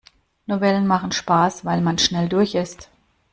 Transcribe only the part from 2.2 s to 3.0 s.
durch ist.